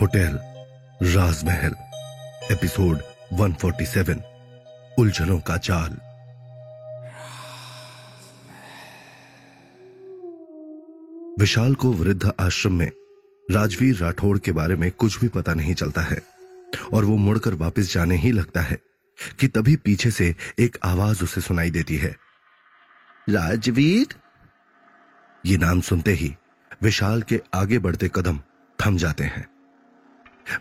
Hotel, 0.00 0.38
राजमहल, 1.02 1.74
episode 2.52 2.98
147 3.32 4.22
उलझनों 4.98 5.40
का 5.40 5.56
जाल 5.56 5.90
विशाल 11.38 11.74
को 11.74 11.92
वृद्ध 11.92 12.32
आश्रम 12.40 12.72
में 12.72 12.90
राजवीर 13.50 13.96
राठौड़ 13.96 14.38
के 14.38 14.52
बारे 14.52 14.76
में 14.76 14.90
कुछ 14.90 15.20
भी 15.20 15.28
पता 15.28 15.54
नहीं 15.54 15.74
चलता 15.74 16.00
है, 16.00 16.22
और 16.94 17.04
वो 17.04 17.16
मुड़कर 17.16 17.54
वापस 17.54 17.92
जाने 17.92 18.16
ही 18.16 18.32
लगता 18.32 18.60
है 18.60 18.78
कि 19.40 19.48
तभी 19.48 19.76
पीछे 19.76 20.10
से 20.10 20.34
एक 20.58 20.78
आवाज़ 20.84 21.24
उसे 21.24 21.40
सुनाई 21.40 21.70
देती 21.70 21.96
है। 21.96 22.16
राजवीर? 23.28 24.06
ये 25.46 25.56
नाम 25.56 25.80
सुनते 25.80 26.12
ही 26.12 26.36
विशाल 26.82 27.22
के 27.22 27.40
आगे 27.54 27.78
बढ़ते 27.78 28.10
कदम 28.14 28.40
थम 28.84 28.96
जाते 28.96 29.24
हैं। 29.24 29.46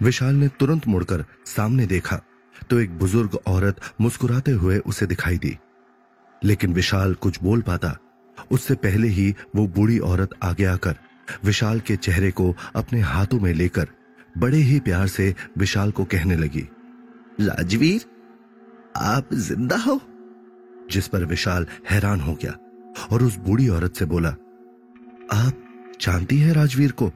विशाल 0.02 0.36
ने 0.36 0.48
तुरंत 0.60 0.88
मुड़कर 0.88 1.26
सामने 1.48 1.86
देखा 1.86 2.22
तो 2.70 2.80
एक 2.80 2.98
बुज़ुर्ग 3.00 3.36
औरत 3.48 3.80
मुस्कुराते 4.02 4.52
हुए 4.52 4.78
उसे 4.80 5.06
दिखाई 5.06 5.38
दी। 5.38 5.58
लेकिन 6.42 6.74
विशाल 6.74 7.14
कुछ 7.14 7.42
बोल 7.44 7.62
पाता। 7.62 7.98
उससे 8.52 8.76
पहले 8.76 9.08
ही 9.08 9.34
वो 9.56 9.68
बूढ़ी 9.68 9.98
औरत 10.00 10.30
आगे 10.44 10.66
आकर 10.66 10.96
विशाल 11.44 11.80
के 11.80 11.96
चेहरे 11.96 12.32
को 12.32 12.54
अपने 12.76 13.00
हाथों 13.00 13.40
में 13.40 13.54
लेकर 13.54 13.88
बड़े 14.38 14.58
ही 14.58 14.80
प्यार 14.80 15.08
से 15.08 15.34
विशाल 15.58 15.92
को 15.92 16.06
कहने 16.06 16.36
लगी 16.36 16.68
राजवीर 17.42 18.06
आप 18.98 19.34
ज़िंदा 19.34 19.78
हो? 19.78 20.00
जिस 20.92 21.08
पर 21.08 21.26
विशाल 21.26 21.68
हैरान 21.90 22.22
हो 22.22 22.34
गया 22.36 22.58
और 23.12 23.24
उस 23.24 23.38
बूढ़ी 23.38 23.68
औरत 23.70 23.96
से 23.96 24.06
बोला, 24.06 24.30
आप 24.30 25.98
जानती 26.02 26.38
हैं 26.40 26.54
राजवीर 26.54 26.92
को? 26.92 27.12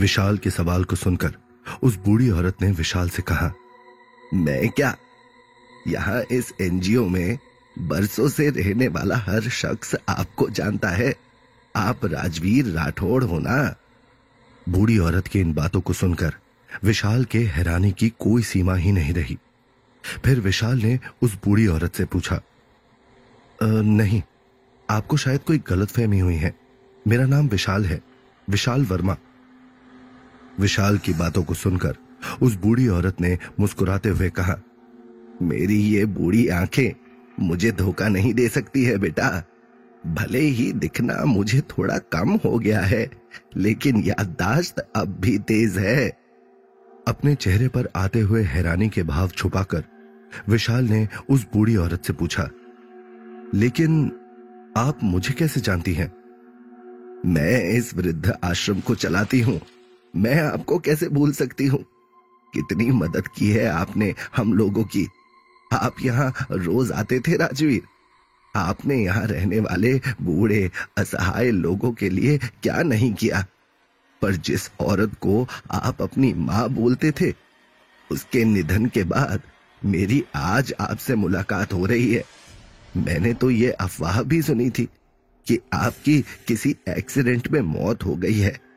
विशाल 0.00 0.38
के 0.38 0.50
सवाल 0.50 0.84
को 0.84 0.96
सुनकर 0.96 1.34
उस 1.82 1.96
बूढ़ी 1.98 2.28
औरत 2.30 2.62
ने 2.62 2.70
विशाल 2.72 3.08
से 3.08 3.22
कहा, 3.22 3.52
मैं 4.34 4.68
क्या 4.70 4.96
यहाँ 5.88 6.22
इस 6.32 6.52
एनजीओ 6.60 7.06
में 7.08 7.38
बरसों 7.76 8.28
से 8.28 8.48
रहने 8.50 8.88
वाला 8.88 9.16
हर 9.18 9.48
शख्स 9.50 9.94
आपको 10.08 10.48
जानता 10.50 10.88
है? 10.88 11.14
आप 11.74 12.04
राजवीर 12.04 12.66
राठौड़ 12.66 13.22
हो 13.24 13.38
ना? 13.38 13.76
बूढ़ी 14.66 14.98
औरत 14.98 15.28
की 15.28 15.40
इन 15.40 15.52
बातों 15.54 15.80
को 15.80 15.92
सुनकर 15.92 16.34
विशाल 16.84 17.24
के 17.24 17.38
हैरानी 17.46 17.92
की 17.92 18.08
कोई 18.20 18.42
सीमा 18.42 18.74
ही 18.74 18.92
नहीं 18.92 19.14
रही। 19.14 19.38
फिर 20.24 20.40
विशाल 20.40 20.78
ने 20.78 20.98
उस 21.22 21.34
बूढ़ी 21.44 21.66
औरत 21.66 21.94
से 21.94 22.04
पूछा 22.04 22.40
नहीं, 23.58 24.22
आपको 24.88 25.16
शायद 25.16 25.40
कोई 25.40 25.58
गलतफहमी 25.68 26.18
हुई 26.18 26.36
है। 26.36 26.54
मेरा 27.06 27.24
नाम 27.26 27.48
विशाल 27.48 27.84
है, 27.84 28.00
विशाल 28.48 28.84
वर्मा। 28.84 29.16
विशाल 30.60 30.98
की 30.98 31.12
बातों 31.14 31.42
को 31.42 31.54
सुनकर 31.54 31.96
उस 32.42 32.54
बूढ़ी 32.56 32.88
औरत 32.88 33.20
ने 33.20 33.36
मुस्कुराते 33.60 34.08
हुए 34.08 34.28
कहा, 34.30 34.56
मेरी 35.42 35.78
ये 35.84 36.04
बूढ़ी 36.06 36.46
आँखें 36.48 36.92
मुझे 37.38 37.70
धोखा 37.72 38.08
नहीं 38.08 38.32
दे 38.34 38.48
सकती 38.48 38.82
है 38.84 38.96
बेटा। 38.98 39.30
भले 40.06 40.40
ही 40.40 40.72
दिखना 40.74 41.24
मुझे 41.24 41.60
थोड़ा 41.70 41.96
कम 42.12 42.30
हो 42.44 42.58
गया 42.58 42.80
है, 42.80 43.10
लेकिन 43.56 44.02
याददाश्त 44.04 44.78
अब 44.96 45.16
भी 45.20 45.38
तेज 45.40 45.78
है। 45.78 46.08
अपने 47.08 47.34
चेहरे 47.34 47.68
पर 47.68 47.88
आते 47.96 48.20
हुए 48.20 48.42
हैरानी 48.44 48.88
के 48.88 49.02
भाव 49.02 49.28
छुपाकर 49.30 49.84
विशाल 50.48 50.84
ने 50.84 51.06
उस 51.30 51.46
बूढ़ी 51.54 51.76
औरत 51.76 52.04
से 52.04 52.12
पूछा, 52.12 52.48
लेकिन 53.54 54.10
आप 54.76 55.02
मुझे 55.02 55.34
कैसे 55.34 55.60
जानती 55.60 55.94
हैं? 55.94 56.12
मैं 57.26 57.62
इस 57.70 57.94
वृद्ध 57.94 58.32
आश्रम 58.44 58.80
को 58.80 58.94
चलाती 58.94 59.40
हूँ। 59.40 59.60
मैं 60.16 60.40
आपको 60.40 60.78
कैसे 60.78 61.08
भूल 61.08 61.32
सकती 61.32 61.66
हूँ? 61.66 61.84
कितनी 62.54 62.86
मदद 62.86 63.28
की 63.28 63.50
है 63.50 63.66
आपने 63.66 64.14
हम 64.36 64.52
लोगों 64.54 64.84
की। 64.84 65.08
आप 65.72 65.94
यहाँ 66.02 66.34
रोज 66.50 66.92
आते 66.92 67.20
थे, 67.20 67.36
राजवीर। 67.36 67.82
आपने 68.56 68.96
यहाँ 68.96 69.26
रहने 69.26 69.60
वाले 69.60 70.00
बूढ़े, 70.22 70.70
असहाय 70.98 71.50
लोगों 71.50 71.92
के 71.92 72.10
लिए 72.10 72.38
क्या 72.38 72.82
नहीं 72.82 73.14
किया? 73.14 73.46
पर 74.22 74.32
जिस 74.32 74.70
औरत 74.80 75.14
को 75.20 75.48
आप 75.70 76.02
अपनी 76.02 76.34
माँ 76.34 76.68
बोलते 76.68 77.10
थे, 77.10 77.34
उसके 78.12 78.44
निधन 78.44 78.86
के 78.86 79.04
बाद 79.04 79.40
मेरी 79.84 80.24
आज 80.34 80.74
आपसे 80.80 81.14
मुलाकात 81.14 81.72
हो 81.72 81.86
रही 81.86 82.14
है। 82.14 82.24
मैंने 82.96 83.34
तो 83.34 83.50
ये 83.50 83.70
अफवाह 83.70 84.22
भी 84.22 84.42
सुनी 84.42 84.70
थी 84.70 84.88
कि 85.46 85.58
आपकी 85.72 86.20
किसी 86.20 86.76
एक्सीडेंट 86.88 87.48
में 87.48 87.60
मौत 87.60 88.04
हो 88.04 88.14
गई 88.14 88.38
है। 88.38 88.69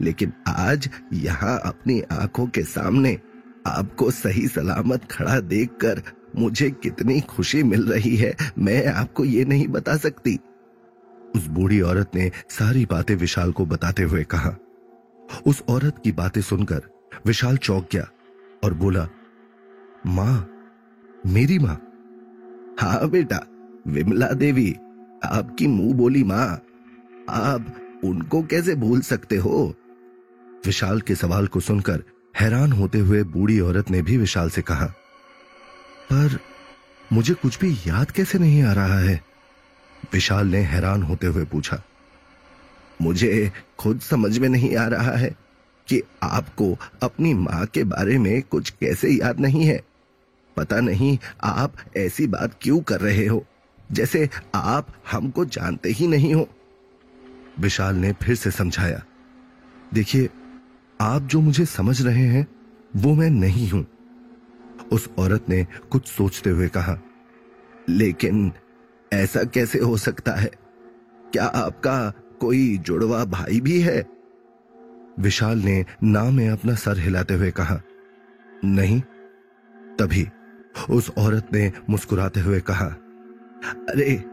लेकिन 0.00 0.32
आज 0.48 0.88
यहाँ 1.12 1.58
अपनी 1.58 2.00
आँखों 2.12 2.46
के 2.46 2.62
सामने 2.62 3.18
आपको 3.66 4.10
सही 4.10 4.46
सलामत 4.48 5.04
खड़ा 5.10 5.40
देखकर 5.40 6.02
मुझे 6.36 6.70
कितनी 6.70 7.20
खुशी 7.20 7.62
मिल 7.62 7.82
रही 7.92 8.16
है, 8.16 8.34
मैं 8.58 8.86
आपको 8.86 9.24
ये 9.24 9.44
नहीं 9.44 9.68
बता 9.68 9.96
सकती। 9.96 10.38
उस 11.36 11.46
बूढ़ी 11.46 11.80
औरत 11.80 12.10
ने 12.14 12.30
सारी 12.50 12.86
बातें 12.86 13.14
विशाल 13.14 13.52
को 13.52 13.66
बताते 13.66 14.02
हुए 14.02 14.24
कहा। 14.24 14.56
उस 15.46 15.62
औरत 15.68 16.00
की 16.04 16.12
बातें 16.12 16.40
सुनकर 16.40 16.82
विशाल 17.26 17.56
चौंक 17.56 17.88
गया 17.92 18.08
और 18.64 18.74
बोला, 18.74 19.08
माँ, 20.06 20.48
मेरी 21.26 21.58
माँ? 21.58 21.80
हाँ 22.80 23.08
बेटा, 23.10 23.46
विमला 23.86 24.28
देवी, 24.28 24.70
आपकी 25.24 25.66
मुँह 25.66 25.94
बोली 25.94 26.24
माँ। 26.24 26.60
आप 27.28 27.76
उनको 28.04 28.42
कैसे 28.42 28.74
भूल 28.74 29.00
सकते 29.00 29.36
हो? 29.36 29.74
विशाल 30.66 31.00
के 31.00 31.14
सवाल 31.14 31.46
को 31.46 31.60
सुनकर 31.60 32.02
हैरान 32.34 32.72
होते 32.72 32.98
हुए 32.98 33.22
बूढ़ी 33.24 33.58
औरत 33.60 33.90
ने 33.90 34.00
भी 34.02 34.16
विशाल 34.16 34.50
से 34.50 34.62
कहा, 34.62 34.86
पर 36.12 36.38
मुझे 37.12 37.34
कुछ 37.34 37.58
भी 37.58 37.72
याद 37.86 38.10
कैसे 38.10 38.38
नहीं 38.38 38.62
आ 38.62 38.72
रहा 38.72 38.98
है? 38.98 39.20
विशाल 40.12 40.46
ने 40.46 40.58
हैरान 40.58 41.02
होते 41.02 41.26
हुए 41.26 41.44
पूछा, 41.44 41.82
मुझे 43.02 43.52
खुद 43.78 44.00
समझ 44.00 44.38
में 44.38 44.48
नहीं 44.48 44.76
आ 44.76 44.86
रहा 44.86 45.16
है 45.16 45.34
कि 45.88 46.02
आपको 46.22 46.76
अपनी 47.02 47.34
माँ 47.34 47.64
के 47.66 47.84
बारे 47.84 48.18
में 48.18 48.42
कुछ 48.42 48.70
कैसे 48.70 49.10
याद 49.10 49.40
नहीं 49.40 49.64
है। 49.64 49.80
पता 50.56 50.80
नहीं 50.80 51.16
आप 51.44 51.76
ऐसी 51.96 52.26
बात 52.26 52.58
क्यों 52.62 52.80
कर 52.80 53.00
रहे 53.00 53.26
हो, 53.26 53.44
जैसे 53.92 54.28
आप 54.54 54.88
हमको 55.10 55.44
जानते 55.46 55.90
ही 55.90 56.06
नहीं 56.06 56.34
हो। 56.34 56.48
विशाल 57.60 57.96
ने 57.96 58.12
फिर 58.12 58.34
से 58.34 58.50
समझाया, 58.50 59.02
देखिए 59.94 60.28
आप 61.00 61.22
जो 61.22 61.40
मुझे 61.40 61.64
समझ 61.64 62.02
रहे 62.02 62.26
हैं, 62.26 62.46
वो 62.96 63.14
मैं 63.14 63.30
नहीं 63.30 63.70
हूँ। 63.70 63.86
उस 64.92 65.10
औरत 65.18 65.46
ने 65.48 65.66
कुछ 65.90 66.06
सोचते 66.06 66.50
हुए 66.50 66.68
कहा, 66.68 66.98
लेकिन 67.88 68.52
ऐसा 69.12 69.44
कैसे 69.44 69.78
हो 69.78 69.96
सकता 69.96 70.32
है? 70.32 70.50
क्या 71.32 71.44
आपका 71.44 72.10
कोई 72.40 72.78
जुड़वा 72.78 73.24
भाई 73.24 73.60
भी 73.60 73.80
है? 73.80 74.06
विशाल 75.18 75.58
ने 75.58 75.86
ना 76.04 76.24
में 76.24 76.50
अपना 76.50 76.74
सर 76.74 76.98
हिलाते 76.98 77.34
हुए 77.34 77.50
कहा, 77.50 77.80
नहीं। 78.64 79.00
तभी 79.98 80.28
उस 80.90 81.10
औरत 81.18 81.48
ने 81.52 81.72
मुस्कुराते 81.90 82.40
हुए 82.40 82.60
कहा, 82.60 82.86
अरे, 83.88 84.24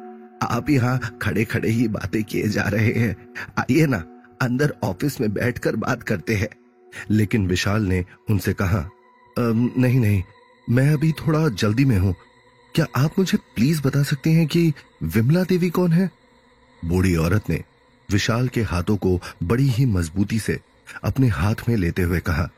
आप 0.43 0.65
यहाँ 0.69 1.17
खड़े 1.21 1.45
खड़े 1.45 1.69
ही 1.69 1.87
बातें 1.87 2.23
किए 2.23 2.47
जा 2.47 2.63
रहे 2.63 2.91
हैं। 2.91 3.33
आइए 3.59 3.85
ना, 3.85 4.03
अंदर 4.41 4.75
ऑफ़िस 4.83 5.21
में 5.21 5.33
बैठकर 5.33 5.75
बात 5.75 6.03
करते 6.03 6.35
हैं। 6.35 6.49
लेकिन 7.11 7.47
विशाल 7.47 7.83
ने 7.83 8.03
उनसे 8.29 8.53
कहा 8.53 8.89
नहीं 9.35 9.99
नहीं, 9.99 10.21
मैं 10.67 10.91
अभी 10.93 11.11
थोड़ा 11.19 11.47
जल्दी 11.49 11.85
में 11.85 11.97
हूँ। 11.97 12.15
क्या 12.75 12.85
आप 12.95 13.17
मुझे 13.19 13.37
प्लीज़ 13.55 13.81
बता 13.81 14.01
सकते 14.03 14.29
हैं 14.31 14.45
कि 14.47 14.71
विमला 15.05 15.43
देवी 15.43 15.69
कौन 15.69 15.91
है? 15.91 16.09
बूढ़ी 16.83 17.15
औरत 17.15 17.49
ने 17.49 17.63
विशाल 18.09 18.47
के 18.47 18.61
हाथों 18.63 18.95
को 18.97 19.19
बड़ी 19.43 19.67
ही 19.67 19.85
मजबूती 19.87 20.39
से 20.39 20.59
अपने 21.03 21.27
हाथ 21.29 21.67
में 21.69 21.75
लेते 21.75 22.01
हुए 22.01 22.19
कहा 22.19 22.49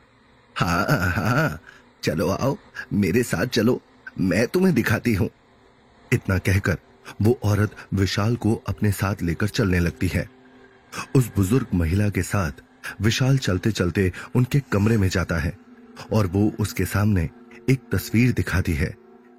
हाँ 0.56 1.12
हाँ 1.12 1.60
चलो 2.02 2.28
आओ, 2.28 2.56
मेरे 2.92 3.22
साथ 3.22 3.46
चलो, 3.46 3.80
मैं 4.20 4.46
तुम्हें 4.46 4.74
दिखाती 4.74 5.14
हूँ। 5.14 5.28
इतना 6.10 6.38
कहकर 6.38 6.78
वो 7.22 7.38
औरत 7.44 7.76
विशाल 7.94 8.36
को 8.36 8.54
अपने 8.68 8.92
साथ 8.92 9.22
लेकर 9.22 9.48
चलने 9.48 9.78
लगती 9.80 10.08
है। 10.08 10.28
उस 11.16 11.30
बुज़ुर्ग 11.36 11.74
महिला 11.74 12.08
के 12.08 12.22
साथ 12.22 12.62
विशाल 13.00 13.38
चलते 13.38 13.70
चलते 13.72 14.12
उनके 14.34 14.60
कमरे 14.72 14.96
में 14.96 15.08
जाता 15.08 15.38
है 15.38 15.56
और 16.12 16.26
वो 16.26 16.50
उसके 16.60 16.84
सामने 16.84 17.28
एक 17.70 17.80
तस्वीर 17.92 18.32
दिखाती 18.32 18.72
है 18.72 18.94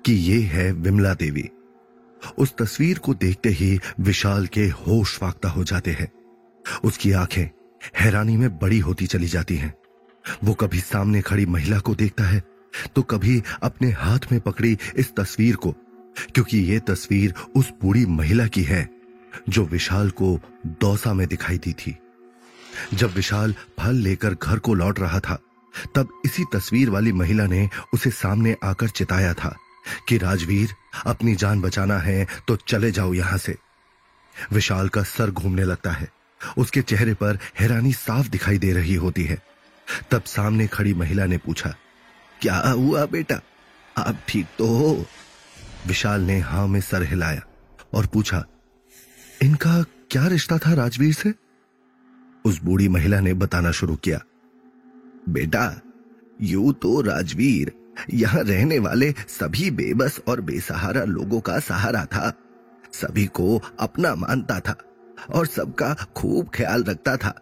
कि 0.05 0.13
ये 0.13 0.39
है 0.41 0.71
विमला 0.71 1.13
देवी। 1.13 1.49
उस 2.37 2.53
तस्वीर 2.57 2.97
को 2.97 3.13
देखते 3.13 3.49
ही 3.49 3.77
विशाल 3.99 4.47
के 4.47 4.67
होश 4.79 5.17
फाख्ता 5.17 5.49
हो 5.49 5.63
जाते 5.63 5.91
हैं। 5.91 6.11
उसकी 6.83 7.11
आँखें 7.13 7.45
हैरानी 7.99 8.37
में 8.37 8.57
बड़ी 8.59 8.79
होती 8.79 9.07
चली 9.07 9.27
जाती 9.27 9.55
हैं। 9.55 9.73
वो 10.43 10.53
कभी 10.53 10.79
सामने 10.79 11.21
खड़ी 11.21 11.45
महिला 11.45 11.79
को 11.79 11.95
देखता 11.95 12.23
है 12.23 12.43
तो 12.95 13.01
कभी 13.03 13.41
अपने 13.63 13.89
हाथ 13.91 14.31
में 14.31 14.39
पकड़ी 14.41 14.77
इस 14.95 15.13
तस्वीर 15.15 15.55
को, 15.55 15.71
क्योंकि 16.33 16.57
ये 16.57 16.79
तस्वीर 16.79 17.33
उस 17.55 17.71
बूढ़ी 17.81 18.05
महिला 18.07 18.45
की 18.47 18.63
है, 18.63 18.87
जो 19.49 19.65
विशाल 19.65 20.09
को 20.11 20.39
दौसा 20.81 21.13
में 21.13 21.27
दिखाई 21.27 21.57
दी 21.57 21.73
थी। 21.73 21.95
जब 22.93 23.13
विशाल 23.13 23.55
फल 23.79 23.95
लेकर 23.95 24.33
घर 24.33 24.59
को 24.59 24.73
लौट 24.73 24.99
रहा 24.99 25.19
था, 25.19 25.39
तब 25.95 26.21
इसी 26.25 26.43
तस्वीर 26.53 26.89
वाली 26.89 27.11
महिला 27.11 27.45
ने 27.45 27.69
उसे 27.93 28.11
सामने 28.11 28.55
आकर 28.63 28.89
चिताया 28.89 29.33
था 29.33 29.55
कि, 30.09 30.17
राजवीर, 30.17 30.69
अपनी 31.05 31.35
जान 31.35 31.61
बचाना 31.61 31.97
है 31.97 32.25
तो 32.47 32.55
चले 32.55 32.91
जाओ 32.91 33.13
यहाँ 33.13 33.37
से। 33.37 33.55
विशाल 34.51 34.89
का 34.89 35.03
सर 35.03 35.31
घूमने 35.31 35.63
लगता 35.63 35.91
है। 35.91 36.09
उसके 36.57 36.81
चेहरे 36.81 37.13
पर 37.13 37.39
हैरानी 37.59 37.93
साफ़ 37.93 38.27
दिखाई 38.27 38.57
दे 38.57 38.71
रही 38.73 38.95
होती 38.95 39.23
है। 39.23 39.37
तब 40.11 40.23
सामने 40.23 40.67
खड़ी 40.67 40.93
महिला 40.93 41.25
ने 41.25 41.37
पूछा, 41.37 41.73
क्या 42.41 42.57
हुआ 42.57 43.05
बेटा? 43.05 43.39
आप 43.97 44.21
ठीक 44.27 44.47
तो 44.57 44.67
हो? 44.67 45.05
विशाल 45.87 46.21
ने 46.21 46.39
हाँ 46.39 46.67
में 46.67 46.79
सर 46.81 47.03
हिलाया 47.03 47.41
और 47.93 48.05
पूछा, 48.05 48.43
इनका 49.41 49.81
क्या 50.11 50.27
रिश्ता 50.27 50.57
था 50.57 50.73
राजवीर 50.73 51.13
से? 51.13 51.33
उस 52.45 52.61
बूढ़ी 52.63 52.87
महिला 52.89 53.19
ने 53.19 53.33
बताना 53.33 53.71
शुरू 53.71 53.95
किया। 53.95 54.19
बेटा, 55.29 55.81
यू 56.41 56.71
तो 56.71 57.01
राजवीर, 57.01 57.71
यहाँ 58.13 58.41
रहने 58.43 58.79
वाले 58.79 59.11
सभी 59.29 59.69
बेबस 59.71 60.19
और 60.27 60.41
बेसहारा 60.41 61.03
लोगों 61.03 61.39
का 61.39 61.59
सहारा 61.59 62.05
था। 62.05 62.33
सभी 62.93 63.25
को 63.25 63.61
अपना 63.79 64.13
मानता 64.15 64.59
था 64.59 64.75
और 65.33 65.47
सबका 65.47 65.93
खूब 66.15 66.49
ख्याल 66.55 66.83
रखता 66.83 67.15
था, 67.17 67.33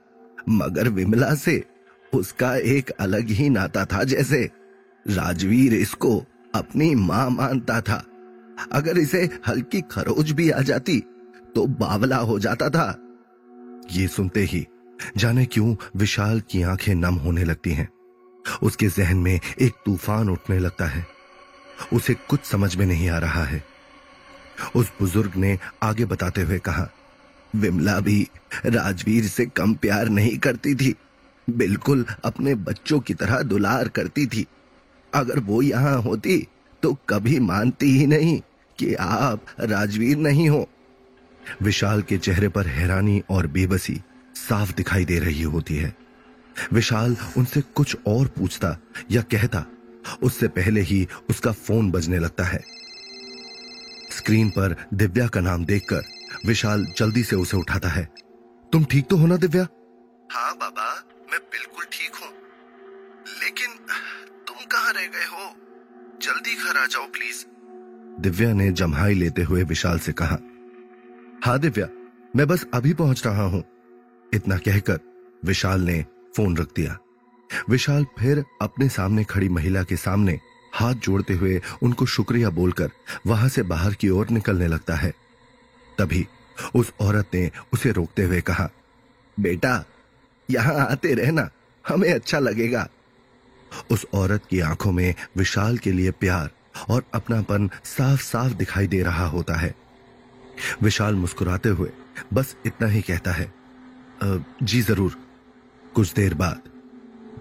मगर 0.49 0.89
विमला 0.89 1.33
से 1.35 1.63
उसका 2.13 2.55
एक 2.57 2.89
अलग 2.89 3.27
ही 3.29 3.49
नाता 3.49 3.85
था। 3.85 4.03
जैसे 4.03 4.49
राजवीर 5.05 5.73
इसको 5.73 6.15
अपनी 6.55 6.93
माँ 6.95 7.29
मानता 7.29 7.79
था। 7.81 8.03
अगर 8.71 8.97
इसे 8.97 9.23
हल्की 9.47 9.81
खरोच 9.81 10.31
भी 10.31 10.49
आ 10.49 10.61
जाती 10.61 10.99
तो 11.55 11.65
बावला 11.67 12.17
हो 12.17 12.39
जाता 12.39 12.69
था। 12.69 12.89
ये 13.91 14.07
सुनते 14.07 14.43
ही 14.43 14.65
जाने 15.17 15.45
क्यों 15.45 15.75
विशाल 15.95 16.41
की 16.41 16.61
आँखें 16.61 16.93
नम 16.95 17.15
होने 17.15 17.43
लगती 17.43 17.71
हैं। 17.71 17.89
उसके 18.63 18.87
जहन 18.87 19.17
में 19.17 19.39
एक 19.61 19.73
तूफ़ान 19.85 20.29
उठने 20.29 20.59
लगता 20.59 20.85
है। 20.85 21.05
उसे 21.93 22.13
कुछ 22.13 22.43
समझ 22.43 22.75
में 22.75 22.85
नहीं 22.85 23.09
आ 23.09 23.17
रहा 23.17 23.43
है। 23.43 23.63
उस 24.75 24.91
बुज़ुर्ग 24.99 25.35
ने 25.35 25.57
आगे 25.83 26.05
बताते 26.05 26.41
हुए 26.41 26.59
कहा, 26.59 26.89
विमला 27.55 27.99
भी 27.99 28.27
राजवीर 28.65 29.27
से 29.27 29.45
कम 29.45 29.73
प्यार 29.73 30.09
नहीं 30.09 30.37
करती 30.37 30.75
थी। 30.75 30.95
बिल्कुल 31.49 32.05
अपने 32.23 32.55
बच्चों 32.55 32.99
की 32.99 33.13
तरह 33.13 33.41
दुलार 33.41 33.87
करती 33.87 34.25
थी। 34.27 34.45
अगर 35.13 35.39
वो 35.39 35.61
यहाँ 35.61 36.01
होती 36.01 36.47
तो 36.83 36.97
कभी 37.09 37.39
मानती 37.39 37.97
ही 37.97 38.05
नहीं 38.07 38.41
कि 38.79 38.93
आप 38.93 39.45
राजवीर 39.59 40.17
नहीं 40.17 40.49
हो। 40.49 40.67
विशाल 41.61 42.01
के 42.01 42.17
चेहरे 42.17 42.49
पर 42.49 42.67
हैरानी 42.67 43.21
और 43.29 43.47
बेबसी 43.47 44.01
साफ़ 44.39 44.73
दिखाई 44.73 45.05
दे 45.05 45.19
रही 45.19 45.41
होती 45.43 45.75
है। 45.75 45.95
विशाल 46.73 47.15
उनसे 47.37 47.61
कुछ 47.61 47.95
और 48.07 48.27
पूछता 48.27 48.77
या 49.11 49.21
कहता। 49.21 49.65
उससे 50.23 50.47
पहले 50.47 50.81
ही 50.81 51.07
उसका 51.29 51.51
फ़ोन 51.51 51.91
बजने 51.91 52.19
लगता 52.19 52.43
है। 52.43 52.59
स्क्रीन 54.11 54.49
पर 54.49 54.75
दिव्या 54.93 55.27
का 55.27 55.41
नाम 55.41 55.65
देखकर 55.65 56.01
विशाल 56.45 56.85
जल्दी 56.97 57.23
से 57.23 57.35
उसे 57.35 57.57
उठाता 57.57 57.89
है। 57.89 58.03
तुम 58.73 58.85
ठीक 58.85 59.07
तो 59.07 59.17
हो 59.17 59.27
ना 59.27 59.37
दिव्या? 59.37 59.67
हाँ 60.31 60.55
बाबा 60.55 60.93
मैं 61.31 61.39
बिल्कुल 61.39 61.85
ठीक 61.85 62.15
हूँ। 62.15 62.29
लेकिन 63.43 63.73
तुम 64.47 64.65
कहाँ 64.65 64.93
रह 64.93 65.05
गए 65.07 65.25
हो? 65.25 65.51
जल्दी 66.21 66.55
घर 66.55 66.77
आ 66.77 66.85
जाओ 66.85 67.05
प्लीज़। 67.07 67.45
दिव्या 68.21 68.53
ने 68.53 68.71
जम्हाई 68.71 69.13
लेते 69.13 69.43
हुए 69.43 69.63
विशाल 69.63 69.99
से 69.99 70.11
कहा 70.11 70.37
हाँ 71.45 71.59
दिव्या 71.59 71.87
मैं 72.35 72.47
बस 72.47 72.65
अभी 72.73 72.93
पहुँच 72.93 73.25
रहा 73.27 73.43
हूँ। 73.43 73.63
इतना 74.33 74.57
कहकर 74.57 74.99
विशाल 75.45 75.81
ने 75.81 76.05
फ़ोन 76.35 76.57
रख 76.57 76.67
दिया। 76.75 76.97
विशाल 77.69 78.05
फिर 78.19 78.43
अपने 78.61 78.89
सामने 78.89 79.23
खड़ी 79.23 79.49
महिला 79.49 79.83
के 79.83 79.95
सामने 79.95 80.39
हाथ 80.73 80.93
जोड़ते 80.93 81.33
हुए 81.33 81.61
उनको 81.81 82.05
शुक्रिया 82.05 82.49
बोलकर 82.49 82.91
वहाँ 83.27 83.49
से 83.49 83.63
बाहर 83.63 83.93
की 83.93 84.09
ओर 84.09 84.29
निकलने 84.29 84.67
लगता 84.67 84.95
है। 84.95 85.13
तभी 85.97 86.27
उस 86.75 86.93
औरत 86.99 87.29
ने 87.33 87.51
उसे 87.73 87.91
रोकते 87.91 88.23
हुए 88.23 88.41
कहा, 88.41 88.69
बेटा, 89.39 89.85
यहाँ 90.49 90.75
आते 90.75 91.13
रहना, 91.13 91.49
हमें 91.87 92.13
अच्छा 92.13 92.39
लगेगा। 92.39 92.89
उस 93.91 94.05
औरत 94.13 94.41
की 94.49 94.59
आँखों 94.59 94.91
में 94.91 95.15
विशाल 95.37 95.77
के 95.77 95.91
लिए 95.91 96.11
प्यार 96.11 96.51
और 96.89 97.03
अपनापन 97.13 97.69
साफ़ 97.83 98.21
साफ़ 98.21 98.53
दिखाई 98.53 98.87
दे 98.87 99.03
रहा 99.03 99.25
होता 99.25 99.55
है। 99.55 99.75
विशाल 100.81 101.15
मुस्कुराते 101.15 101.69
हुए 101.69 101.89
बस 102.33 102.55
इतना 102.65 102.87
ही 102.87 103.01
कहता 103.01 103.31
है। 103.31 103.58
जी 104.23 104.81
ज़रूर। 104.81 105.15
कुछ 105.95 106.13
देर 106.13 106.33
बाद, 106.33 106.61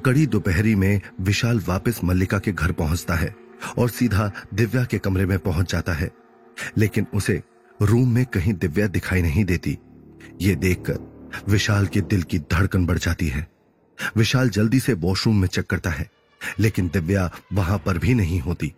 कड़ी 0.06 0.26
दोपहरी 0.26 0.74
में 0.74 1.00
विशाल 1.20 1.60
वापस 1.60 2.00
मल्लिका 2.04 2.38
के 2.38 2.52
घर 2.52 2.72
पहुँचता 2.72 3.14
है 3.14 3.34
और 3.78 3.90
सीधा 3.90 4.30
दिव्या 4.54 4.84
के 4.84 4.98
कमरे 4.98 5.26
में 5.26 5.38
पहुँच 5.38 5.72
जाता 5.72 5.92
है। 5.92 6.10
लेकिन 6.76 7.06
उसे 7.14 7.42
रूम 7.82 8.14
में 8.14 8.24
कहीं 8.26 8.52
दिव्या 8.54 8.86
दिखाई 8.86 9.22
नहीं 9.22 9.44
देती। 9.44 9.78
ये 10.40 10.54
देखकर 10.54 11.42
विशाल 11.48 11.86
के 11.86 12.00
दिल 12.00 12.22
की 12.22 12.38
धड़कन 12.38 12.86
बढ़ 12.86 12.98
जाती 12.98 13.28
है। 13.28 13.46
विशाल 14.16 14.50
जल्दी 14.50 14.80
से 14.80 14.92
वॉशरूम 14.92 15.40
में 15.40 15.48
चेक 15.48 15.66
करता 15.66 15.90
है, 15.90 16.10
लेकिन 16.58 16.88
दिव्या 16.88 17.30
वहाँ 17.52 17.78
पर 17.78 17.98
भी 17.98 18.14
नहीं 18.14 18.40
होती। 18.40 18.72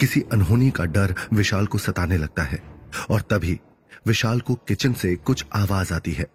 किसी 0.00 0.22
अनहोनी 0.32 0.70
का 0.70 0.84
डर 0.84 1.14
विशाल 1.32 1.66
को 1.66 1.78
सताने 1.78 2.16
लगता 2.16 2.42
है 2.42 2.62
और 3.10 3.20
तभी 3.20 3.60
विशाल 4.06 4.40
को 4.40 4.54
किचन 4.54 4.92
से 4.92 5.16
कुछ 5.16 5.44
आवाज़ 5.54 5.92
आती 5.94 6.12
है। 6.12 6.26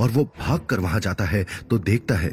और 0.00 0.10
वो 0.10 0.24
भाग 0.38 0.60
कर 0.60 0.80
वहाँ 0.80 1.00
जाता 1.00 1.24
है 1.24 1.44
तो 1.70 1.78
देखता 1.80 2.14
है 2.14 2.30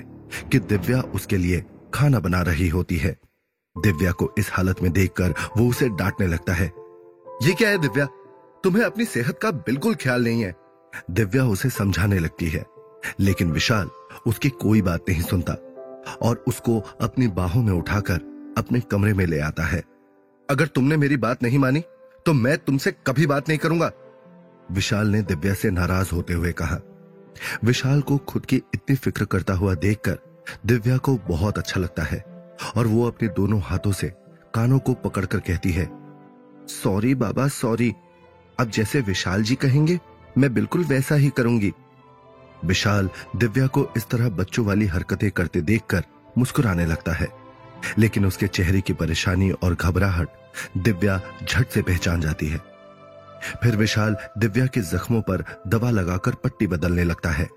कि 0.51 0.59
दिव्या 0.59 1.01
उसके 1.15 1.37
लिए 1.37 1.63
खाना 1.93 2.19
बना 2.19 2.41
रही 2.41 2.67
होती 2.69 2.97
है। 2.97 3.11
दिव्या 3.75 4.11
को 4.11 4.33
इस 4.37 4.49
हालत 4.51 4.81
में 4.83 4.91
देखकर 4.91 5.33
वो 5.57 5.69
उसे 5.69 5.89
डांटने 5.89 6.27
लगता 6.27 6.53
है। 6.53 6.71
ये 7.43 7.53
क्या 7.53 7.69
है 7.69 7.77
दिव्या? 7.77 8.05
तुम्हें 8.63 8.83
अपनी 8.83 9.05
सेहत 9.05 9.39
का 9.41 9.51
बिल्कुल 9.51 9.95
ख्याल 9.95 10.23
नहीं 10.23 10.43
है? 10.43 10.55
दिव्या 11.11 11.45
उसे 11.45 11.69
समझाने 11.69 12.19
लगती 12.19 12.47
है, 12.47 12.63
लेकिन 13.19 13.51
विशाल 13.51 13.89
उसकी 14.27 14.49
कोई 14.51 14.81
बात 14.81 15.05
नहीं 15.09 15.21
सुनता 15.21 15.53
और 16.21 16.43
उसको 16.47 16.79
अपनी 17.01 17.27
बाहों 17.29 17.61
में 17.63 17.71
उठाकर 17.73 18.53
अपने 18.57 18.79
कमरे 18.81 19.13
में 19.13 19.25
ले 19.25 19.39
आता 19.39 19.63
है। 19.63 19.83
अगर 20.49 20.67
तुमने 20.67 20.97
मेरी 20.97 21.17
बात 21.17 21.43
नहीं 21.43 21.59
मानी 21.59 21.83
तो 22.25 22.33
मैं 22.33 22.57
तुमसे 22.57 22.91
कभी 23.07 23.25
बात 23.27 23.49
नहीं 23.49 23.59
करूँगा, 23.59 23.91
विशाल 24.71 25.07
ने 25.07 25.21
दिव्या 25.23 25.53
से 25.53 25.71
नाराज़ 25.71 26.11
होते 26.11 26.33
हुए 26.33 26.51
कहा। 26.53 26.79
विशाल 27.63 28.01
को 28.01 28.17
खुद 28.17 28.45
की 28.45 28.55
इतनी 28.55 28.95
फ़िक्र 28.95 29.25
करता 29.25 29.53
हुआ 29.53 29.73
देखकर 29.75 30.17
दिव्या 30.65 30.97
को 30.97 31.15
बहुत 31.27 31.57
अच्छा 31.57 31.79
लगता 31.79 32.03
है 32.03 32.19
और 32.77 32.87
वो 32.87 33.07
अपने 33.07 33.27
दोनों 33.27 33.59
हाथों 33.61 33.91
से 33.91 34.07
कानों 34.53 34.79
को 34.79 34.93
पकड़कर 34.93 35.39
कहती 35.39 35.71
है 35.71 35.89
सॉरी 36.69 37.13
बाबा 37.15 37.47
सॉरी 37.47 37.93
अब 38.59 38.69
जैसे 38.69 39.01
विशाल 39.01 39.43
जी 39.43 39.55
कहेंगे, 39.55 39.99
मैं 40.37 40.53
बिल्कुल 40.53 40.83
वैसा 40.83 41.15
ही 41.15 41.29
करूँगी. 41.29 41.71
विशाल 42.65 43.09
दिव्या 43.35 43.67
को 43.67 43.87
इस 43.97 44.07
तरह 44.07 44.29
बच्चों 44.29 44.65
वाली 44.65 44.85
हरकतें 44.85 45.29
करते 45.31 45.61
देखकर 45.61 46.03
मुस्कुराने 46.37 46.85
लगता 46.85 47.11
है, 47.11 47.27
लेकिन 47.99 48.25
उसके 48.25 48.47
चेहरे 48.47 48.81
की 48.81 48.93
परेशानी 48.93 49.51
और 49.53 49.75
घबराहट 49.75 50.29
दिव्या 50.77 51.19
झट 51.43 51.67
से 51.67 51.81
पहचान 51.81 52.21
जाती 52.21 52.47
है। 52.47 52.59
फिर 53.63 53.75
विशाल 53.75 54.15
दिव्या 54.37 54.65
के 54.65 54.81
जख्मों 54.81 55.21
पर 55.21 55.43
दवा 55.67 55.89
लगाकर 55.91 56.35
पट्टी 56.35 56.67
बदलने 56.67 57.03
लगता 57.03 57.29
है। 57.29 57.49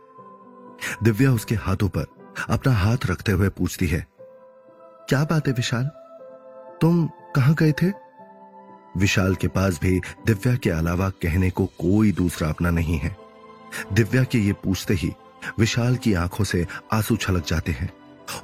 दिव्या 1.03 1.33
उसके 1.33 1.55
हाथों 1.55 1.89
पर 1.89 2.07
अपना 2.49 2.73
हाथ 2.73 3.07
रखते 3.07 3.33
हुए 3.33 3.49
पूछती 3.49 3.87
है, 3.87 4.07
क्या 5.09 5.25
बात 5.25 5.49
है 5.49 5.53
विशाल? 5.53 5.91
तुम 6.81 7.07
कहाँ 7.37 7.55
गए 7.55 7.73
थे? 7.73 7.93
विशाल 8.97 9.35
के 9.35 9.49
पास 9.49 9.79
भी 9.83 9.99
दिव्या 10.27 10.55
के 10.55 10.71
अलावा 10.71 11.09
कहने 11.23 11.51
को 11.51 11.67
कोई 11.81 12.13
दूसरा 12.13 12.49
अपना 12.49 12.71
नहीं 12.71 12.99
है। 12.99 13.17
दिव्या 13.93 14.25
के 14.25 14.39
ये 14.39 14.53
पूछते 14.65 14.95
ही 14.95 15.13
विशाल 15.59 15.97
की 15.97 16.15
आँखों 16.15 16.45
से 16.45 16.67
आँसू 16.93 17.17
छलक 17.17 17.47
जाते 17.47 17.73
हैं 17.73 17.91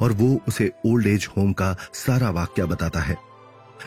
और 0.01 0.13
वो 0.13 0.39
उसे 0.49 0.71
ओल्ड 0.87 1.07
एज 1.07 1.29
होम 1.37 1.53
का 1.53 1.75
सारा 1.95 2.31
वाक्य 2.31 2.65
बताता 2.65 3.01
है। 3.01 3.17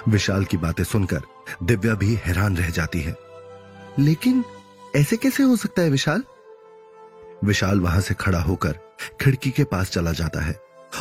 विशाल 0.09 0.45
की 0.45 0.57
बातें 0.57 0.83
सुनकर 0.83 1.21
दिव्या 1.63 1.93
भी 1.93 2.13
हैरान 2.15 2.57
रह 2.57 2.69
जाती 2.69 3.01
है। 3.01 3.15
लेकिन 3.99 4.43
ऐसे 4.95 5.17
कैसे 5.17 5.43
हो 5.43 5.55
सकता 5.55 5.81
है 5.81 5.89
विशाल? 5.89 6.23
विशाल 7.43 7.79
वहाँ 7.79 8.01
से 8.01 8.13
खड़ा 8.13 8.39
होकर 8.41 8.77
खिड़की 9.21 9.49
के 9.49 9.63
पास 9.63 9.91
चला 9.91 10.11
जाता 10.11 10.41
है 10.41 10.55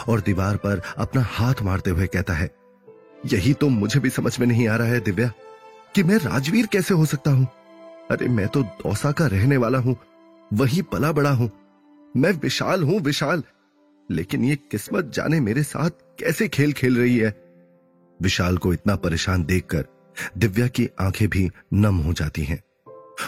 और 0.08 0.20
दीवार 0.20 0.56
पर 0.56 0.82
अपना 0.96 1.22
हाथ 1.22 1.62
मारते 1.62 1.90
हुए 1.90 2.06
कहता 2.06 2.32
है, 2.32 2.50
यही 3.26 3.52
तो 3.54 3.68
मुझे 3.68 4.00
भी 4.00 4.10
समझ 4.10 4.38
में 4.40 4.46
नहीं 4.46 4.68
आ 4.68 4.76
रहा 4.76 4.86
है, 4.86 5.00
दिव्या, 5.00 5.30
कि 5.94 6.02
मैं 6.02 6.16
राजवीर 6.16 6.66
कैसे 6.66 6.94
हो 6.94 7.04
सकता 7.04 7.30
हूँ? 7.30 7.46
अरे 8.10 8.28
मैं 8.28 8.48
तो 8.48 8.62
दौसा 8.62 9.12
का 9.12 9.26
रहने 9.26 9.56
वाला 9.56 9.78
हूँ, 9.78 9.96
वही 10.52 10.82
पला 10.82 11.12
बड़ा 11.12 11.30
हूँ। 11.30 11.50
मैं 12.16 12.32
विशाल 12.32 12.82
हूँ, 12.82 12.98
विशाल। 13.00 13.42
लेकिन 14.10 14.44
ये 14.44 14.56
किस्मत 14.70 15.12
जाने 15.14 15.40
मेरे 15.40 15.62
साथ 15.62 15.90
कैसे 16.18 16.48
खेल 16.48 16.72
खेल 16.72 16.98
रही 16.98 17.16
है? 17.18 17.34
विशाल 18.20 18.58
को 18.58 18.72
इतना 18.72 18.96
परेशान 18.96 19.44
देखकर 19.44 19.86
दिव्या 20.38 20.66
की 20.66 20.88
आँखें 21.00 21.28
भी 21.28 21.50
नम 21.72 21.96
हो 21.96 22.12
जाती 22.12 22.44
हैं। 22.44 22.60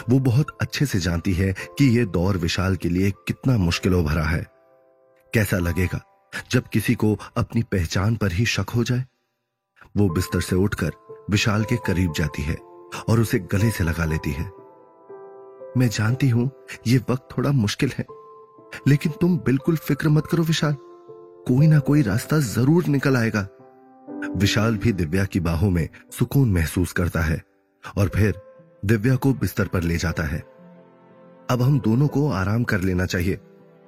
वो 0.09 0.19
बहुत 0.19 0.57
अच्छे 0.61 0.85
से 0.85 0.99
जानती 0.99 1.33
है 1.33 1.53
कि 1.77 1.85
यह 1.97 2.05
दौर 2.05 2.37
विशाल 2.37 2.75
के 2.75 2.89
लिए 2.89 3.11
कितना 3.27 3.57
मुश्किलों 3.57 4.03
भरा 4.05 4.23
है। 4.23 4.45
कैसा 5.33 5.57
लगेगा 5.57 6.01
जब 6.51 6.67
किसी 6.67 6.95
को 6.95 7.17
अपनी 7.37 7.63
पहचान 7.63 8.15
पर 8.15 8.31
ही 8.31 8.45
शक 8.45 8.69
हो 8.69 8.83
जाए? 8.83 9.05
वो 9.97 10.09
बिस्तर 10.09 10.41
से 10.41 10.55
उठकर 10.55 10.91
विशाल 11.29 11.63
के 11.63 11.75
करीब 11.77 12.13
जाती 12.13 12.41
है 12.41 12.55
और 13.09 13.19
उसे 13.19 13.39
गले 13.51 13.69
से 13.71 13.83
लगा 13.83 14.05
लेती 14.05 14.31
है। 14.31 14.51
मैं 15.77 15.87
जानती 15.89 16.29
हूँ 16.29 16.49
यह 16.87 17.01
वक्त 17.09 17.27
थोड़ा 17.37 17.51
मुश्किल 17.51 17.91
है, 17.99 18.05
लेकिन 18.87 19.11
तुम 19.11 19.37
बिल्कुल 19.37 19.75
फ़िक्र 19.77 20.09
मत 20.09 20.27
करो 20.27 20.43
विशाल। 20.43 20.75
कोई 21.47 21.67
ना 21.67 21.79
कोई 21.79 22.01
रास्ता 22.01 22.39
ज़रूर 22.39 22.85
निकल 22.85 23.17
आएगा। 23.17 23.47
विशाल 24.35 24.77
भी 24.77 24.93
दिव्या 24.93 25.25
की 25.25 25.39
बाहों 25.39 25.69
में 25.69 25.87
सुकून 26.11 26.51
महसूस 26.51 26.91
करता 26.91 27.21
है 27.21 27.41
और 27.97 28.09
फिर 28.09 28.41
दिव्या 28.85 29.15
को 29.15 29.33
बिस्तर 29.33 29.67
पर 29.67 29.81
ले 29.81 29.97
जाता 29.97 30.23
है। 30.23 30.39
अब 31.49 31.61
हम 31.61 31.79
दोनों 31.79 32.07
को 32.07 32.31
आराम 32.31 32.63
कर 32.63 32.81
लेना 32.81 33.05
चाहिए। 33.05 33.39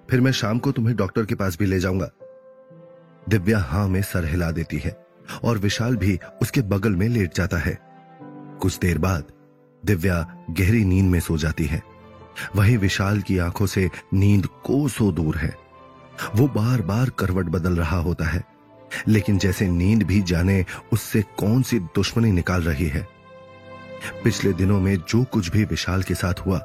फिर 0.10 0.22
मैं 0.22 0.32
शाम 0.32 0.60
को 0.60 0.72
तुम्हें 0.72 0.96
डॉक्टर 0.96 1.26
के 1.26 1.36
पास 1.36 1.58
भी 1.60 1.66
ले 1.66 1.80
जाऊँगा। 1.80 2.10
दिव्या 3.30 3.60
हाँ 3.60 3.88
में 3.88 4.02
सर 4.02 4.26
हिला 4.26 4.52
देती 4.52 4.78
है 4.78 5.06
और 5.44 5.58
विशाल 5.58 5.96
भी 5.96 6.20
उसके 6.42 6.62
बगल 6.62 6.96
में 6.96 7.10
लेट 7.10 7.34
जाता 7.34 7.58
है। 7.58 7.80
कुछ 8.62 8.80
देर 8.80 8.98
बाद 8.98 9.24
दिव्या 9.86 10.46
गहरी 10.50 10.86
नींद 10.86 11.06
में 11.06 11.20
सो 11.20 11.38
जाती 11.38 11.66
है। 11.66 11.84
वहीं 12.56 12.78
विशाल 12.78 13.22
की 13.22 13.38
आँखों 13.38 13.66
से 13.66 13.90
नींद 14.14 14.46
कोसों 14.46 15.16
दूर 15.16 15.38
है। 15.38 15.56
वो 16.36 16.48
बार 16.48 16.82
बार 16.82 17.10
करवट 17.10 17.46
बदल 17.46 17.76
रहा 17.76 17.98
होता 17.98 18.26
है। 18.26 18.44
लेकिन 19.08 19.38
जैसे 19.38 19.68
नींद 19.68 20.04
भी 20.04 20.22
जाने, 20.22 20.66
उससे 20.94 21.22
कौन 21.22 21.62
सी 21.62 21.80
दुश्मनी 21.80 22.32
निकाल 22.32 22.62
रही 22.62 22.88
है? 22.88 23.17
पिछले 24.24 24.54
दिनों 24.54 24.80
में 24.80 24.98
जो 25.10 25.24
कुछ 25.24 25.50
भी 25.50 25.64
विशाल 25.66 26.04
के 26.04 26.16
साथ 26.16 26.34
हुआ, 26.34 26.62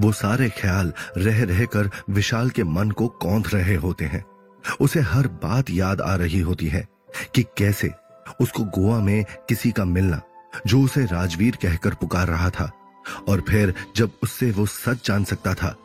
वो 0.00 0.12
सारे 0.12 0.48
ख्याल 0.48 0.92
रह 1.16 1.44
रहकर 1.44 1.90
विशाल 2.10 2.50
के 2.50 2.64
मन 2.64 2.90
को 2.90 3.08
कौंध 3.08 3.48
रहे 3.54 3.74
होते 3.74 4.04
हैं। 4.04 4.24
उसे 4.80 5.00
हर 5.00 5.26
बात 5.26 5.70
याद 5.70 6.00
आ 6.00 6.14
रही 6.14 6.40
होती 6.40 6.68
है 6.68 6.88
कि 7.34 7.42
कैसे 7.42 7.90
उसको 8.40 8.64
गोवा 8.64 8.98
में 9.00 9.24
किसी 9.48 9.70
का 9.70 9.84
मिलना, 9.84 10.20
जो 10.66 10.80
उसे 10.82 11.04
राजवीर 11.04 11.56
कहकर 11.62 11.94
पुकार 11.94 12.28
रहा 12.28 12.50
था, 12.50 12.70
और 13.28 13.40
फिर 13.40 13.74
जब 13.96 14.10
उससे 14.22 14.50
वो 14.50 14.66
सच 14.66 15.06
जान 15.06 15.24
सकता 15.24 15.54
था, 15.54 15.76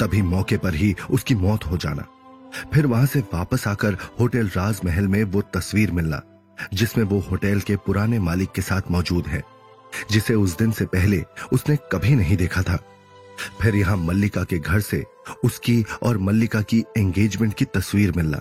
तभी 0.00 0.22
मौके 0.22 0.56
पर 0.56 0.74
ही 0.74 0.94
उसकी 1.10 1.34
मौत 1.34 1.66
हो 1.66 1.76
जाना। 1.76 2.06
फिर 2.74 2.86
वहाँ 2.86 3.06
से 3.06 3.20
वापस 3.20 3.68
आकर 3.68 3.96
होटल 4.20 4.48
राजमहल 4.48 5.08
में 5.08 5.24
वो 5.24 5.42
तस्वीर 5.42 5.90
मिलना, 5.90 6.22
जिसमें 6.74 7.04
वो 7.04 7.18
होटल 7.20 7.60
के 7.60 7.76
पुराने 7.76 8.18
मालिक 8.18 8.52
के 8.52 8.62
साथ 8.62 8.90
मौजूद 8.90 9.26
है। 9.26 9.53
जिसे 10.10 10.34
उस 10.34 10.56
दिन 10.58 10.72
से 10.72 10.84
पहले 10.86 11.24
उसने 11.52 11.76
कभी 11.92 12.14
नहीं 12.14 12.36
देखा 12.36 12.62
था। 12.62 12.76
फिर 13.62 13.74
यहाँ 13.76 13.96
मल्लिका 13.96 14.44
के 14.44 14.58
घर 14.58 14.80
से 14.80 15.04
उसकी 15.44 15.84
और 16.02 16.18
मल्लिका 16.18 16.60
की 16.62 16.84
एंगेजमेंट 16.98 17.54
की 17.54 17.64
तस्वीर 17.64 18.12
मिलना। 18.12 18.40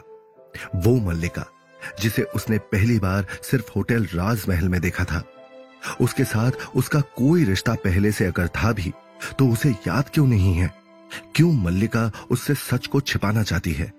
वो 0.75 0.95
मल्लिका, 1.00 1.45
जिसे 2.01 2.22
उसने 2.36 2.57
पहली 2.57 3.00
बार 3.00 3.27
सिर्फ़ 3.43 3.72
होटल 3.75 4.05
राजमहल 4.05 4.69
में 4.69 4.79
देखा 4.81 5.03
था। 5.03 5.24
उसके 6.01 6.24
साथ 6.24 6.51
उसका 6.75 7.00
कोई 7.01 7.43
रिश्ता 7.43 7.74
पहले 7.74 8.12
से 8.12 8.25
अगर 8.25 8.48
था 8.48 8.72
भी 8.72 8.93
तो 9.39 9.48
उसे 9.48 9.69
याद 9.88 10.10
क्यों 10.13 10.27
नहीं 10.27 10.53
है? 10.53 10.72
क्यों 11.36 11.51
मल्लिका 11.53 12.12
उससे 12.31 12.55
सच 12.55 12.88
को 12.88 13.01
छिपाना 13.01 13.43
चाहती 13.43 13.72
है? 13.72 13.91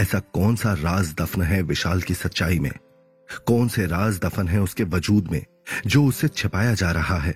ऐसा 0.00 0.18
कौन 0.34 0.56
सा 0.56 0.72
राज 0.72 1.14
दफन 1.14 1.42
है 1.42 1.62
विशाल 1.62 2.02
की 2.02 2.14
सच्चाई 2.14 2.58
में? 2.58 2.70
कौन 3.46 3.68
से 3.68 3.86
राज 3.86 4.18
दफन 4.18 4.48
है 4.48 4.60
उसके 4.60 4.84
वजूद 4.84 5.28
में, 5.32 5.44
जो 5.86 6.04
उससे 6.04 6.28
छिपाया 6.28 6.74
जा 6.74 6.90
रहा 6.90 7.18
है? 7.18 7.34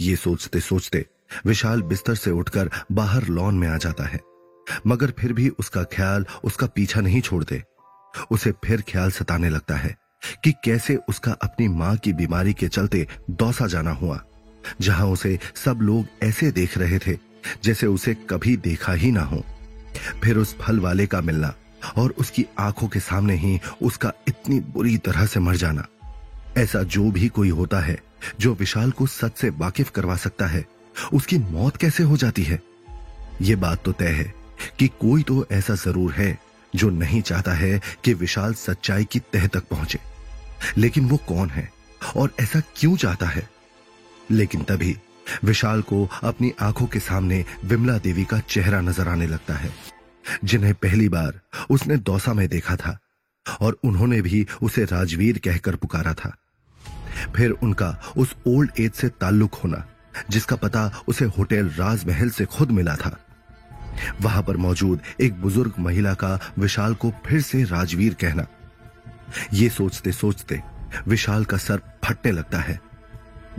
ये 0.00 0.16
सोचते 0.16 0.60
सोचते 0.60 1.04
विशाल 1.46 1.82
बिस्तर 1.82 2.14
से 2.14 2.30
उठकर 2.30 2.70
बाहर 2.92 3.24
लॉन 3.24 3.54
में 3.54 3.68
आ 3.68 3.76
जाता 3.76 4.04
है। 4.04 4.20
मगर 4.86 5.10
फिर 5.10 5.32
भी 5.32 5.48
उसका 5.48 5.82
ख्याल 5.84 6.26
उसका 6.44 6.66
पीछा 6.66 7.00
नहीं 7.00 7.20
छोड़ते। 7.20 7.62
उसे 8.30 8.52
फिर 8.64 8.82
ख्याल 8.82 9.10
सताने 9.10 9.48
लगता 9.48 9.76
है 9.76 9.96
कि 10.44 10.52
कैसे 10.64 10.96
उसका 11.08 11.32
अपनी 11.32 11.68
माँ 11.68 11.96
की 11.96 12.12
बीमारी 12.12 12.52
के 12.52 12.68
चलते 12.68 13.06
दौसा 13.30 13.66
जाना 13.66 13.90
हुआ, 13.90 14.20
जहाँ 14.80 15.06
उसे 15.06 15.38
सब 15.54 15.78
लोग 15.82 16.06
ऐसे 16.22 16.50
देख 16.52 16.78
रहे 16.78 16.98
थे 16.98 17.18
जैसे 17.64 17.86
उसे 17.86 18.14
कभी 18.30 18.56
देखा 18.56 18.92
ही 18.92 19.10
ना 19.10 19.22
हो। 19.22 19.44
फिर 20.22 20.38
उस 20.38 20.56
फल 20.58 20.80
वाले 20.80 21.06
का 21.06 21.20
मिलना 21.20 21.54
और 21.96 22.10
उसकी 22.10 22.44
आँखों 22.58 22.88
के 22.88 23.00
सामने 23.00 23.34
ही 23.34 23.60
उसका 23.82 24.12
इतनी 24.28 24.60
बुरी 24.60 24.96
तरह 24.96 25.26
से 25.26 25.40
मर 25.40 25.56
जाना। 25.56 25.86
ऐसा 26.56 26.82
जो 26.82 27.10
भी 27.10 27.28
कोई 27.28 27.48
होता 27.48 27.80
है, 27.80 27.98
जो 28.40 28.54
विशाल 28.54 28.90
को 28.90 29.06
सच 29.06 29.36
से 29.36 29.50
वाकिफ 29.50 29.90
करवा 29.90 30.16
सकता 30.16 30.46
है, 30.46 30.64
उसकी 31.12 31.38
मौत 31.38 31.76
कैसे 31.76 32.02
हो 32.02 32.16
जाती 32.16 32.42
है? 32.42 32.62
यह 33.42 33.56
बात 33.56 33.84
तो 33.84 33.92
तय 33.92 34.08
है 34.08 34.34
कि 34.78 34.88
कोई 34.88 35.22
तो 35.22 35.46
ऐसा 35.52 35.74
ज़रूर 35.74 36.12
है 36.12 36.38
जो 36.76 36.90
नहीं 36.90 37.22
चाहता 37.22 37.52
है 37.52 37.80
कि 38.04 38.14
विशाल 38.14 38.54
सच्चाई 38.54 39.04
की 39.04 39.18
तह 39.18 39.46
तक 39.46 39.64
पहुँचे। 39.64 39.98
लेकिन 40.78 41.08
वो 41.08 41.16
कौन 41.16 41.50
है 41.50 41.68
और 42.16 42.34
ऐसा 42.40 42.60
क्यों 42.76 42.96
चाहता 42.96 43.26
है? 43.26 43.48
लेकिन 44.30 44.62
तभी 44.62 44.96
विशाल 45.44 45.82
को 45.82 46.08
अपनी 46.22 46.52
आँखों 46.60 46.86
के 46.86 46.98
सामने 46.98 47.44
विमला 47.64 47.98
देवी 47.98 48.24
का 48.24 48.38
चेहरा 48.38 48.80
नज़र 48.80 49.08
आने 49.08 49.26
लगता 49.26 49.54
है। 49.54 49.70
जिन्हें 50.44 50.74
पहली 50.74 51.08
बार 51.08 51.40
उसने 51.70 51.96
दौसा 51.96 52.32
में 52.32 52.48
देखा 52.48 52.76
था 52.76 52.98
और 53.60 53.78
उन्होंने 53.84 54.22
भी 54.22 54.46
उसे 54.62 54.84
राजवीर 54.84 55.38
कहकर 55.38 55.76
पुकारा 55.76 56.14
था। 56.14 56.36
फिर 57.36 57.50
उनका 57.50 58.12
उस 58.16 58.34
ओल्ड 58.46 58.70
एज 58.80 58.92
से 58.92 59.08
ताल्लुक 59.08 59.54
होना, 59.54 59.86
जिसका 60.30 60.56
पता 60.56 60.90
उसे 61.08 61.24
होटल 61.24 61.68
राजमहल 61.68 62.30
से 62.30 62.44
खुद 62.44 62.70
मिला 62.70 62.96
था। 62.96 63.18
वहाँ 64.22 64.42
पर 64.42 64.56
मौजूद 64.56 65.00
एक 65.20 65.40
बुज़ुर्ग 65.40 65.72
महिला 65.78 66.14
का 66.14 66.38
विशाल 66.58 66.94
को 66.94 67.12
फिर 67.26 67.40
से 67.40 67.64
राजवीर 67.64 68.14
कहना। 68.14 68.46
ये 69.52 69.68
सोचते 69.68 70.12
सोचते 70.12 70.62
विशाल 71.08 71.44
का 71.44 71.56
सर 71.56 71.80
फटने 72.04 72.32
लगता 72.32 72.58
है। 72.58 72.80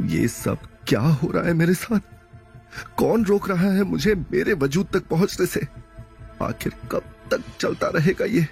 ये 0.02 0.28
सब 0.28 0.58
क्या 0.88 1.00
हो 1.00 1.32
रहा 1.32 1.44
है 1.44 1.54
मेरे 1.54 1.74
साथ? 1.74 2.00
कौन 2.98 3.26
रोक 3.26 3.50
रहा 3.50 3.72
है 3.72 3.84
मुझे 3.84 4.16
मेरे 4.16 4.54
वजूद 4.54 4.88
तक 4.94 5.08
पहुँचने 5.08 5.46
से? 5.46 5.68
आखिर 6.44 6.74
कब 6.92 7.02
तक 7.32 7.44
चलता 7.60 7.88
रहेगा 7.88 8.26
ये? 8.26 8.48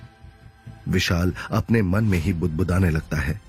विशाल 0.88 1.34
अपने 1.52 1.82
मन 1.82 2.04
में 2.04 2.20
ही 2.20 2.34
बुदबुदाने 2.34 2.90
लगता 2.90 3.18
है। 3.18 3.42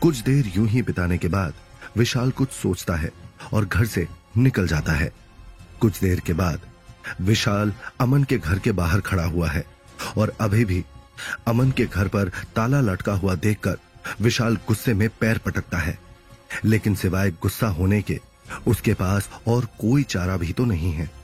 कुछ 0.00 0.18
देर 0.18 0.52
यूँ 0.56 0.68
ही 0.68 0.82
बिताने 0.82 1.18
के 1.18 1.28
बाद, 1.28 1.54
विशाल 1.96 2.30
कुछ 2.30 2.50
सोचता 2.50 2.94
है 2.94 3.10
और 3.52 3.64
घर 3.64 3.86
से 3.86 4.08
निकल 4.36 4.66
जाता 4.66 4.92
है। 4.92 5.12
कुछ 5.80 6.00
देर 6.00 6.20
के 6.20 6.32
बाद, 6.32 6.60
विशाल 7.20 7.72
अमन 8.00 8.24
के 8.24 8.38
घर 8.38 8.58
के 8.58 8.72
बाहर 8.72 9.00
खड़ा 9.00 9.24
हुआ 9.24 9.48
है 9.48 9.64
और 10.16 10.36
अभी 10.40 10.64
भी 10.64 10.84
अमन 11.46 11.70
के 11.70 11.86
घर 11.86 12.08
पर 12.08 12.28
ताला 12.28 12.80
लटका 12.80 13.12
हुआ 13.12 13.34
देखकर 13.34 13.76
विशाल 14.20 14.56
गुस्से 14.56 14.94
में 14.94 15.08
पैर 15.08 15.38
पटकता 15.38 15.78
है। 15.78 15.98
लेकिन 16.64 16.94
सिवाय 16.94 17.30
गुस्सा 17.30 17.66
होने 17.66 18.02
के, 18.02 18.20
उसके 18.66 18.94
पास 18.94 19.30
और 19.48 19.64
कोई 19.64 20.02
चारा 20.02 20.36
भी 20.36 20.52
तो 20.52 20.64
नहीं 20.64 20.92
है। 20.92 21.23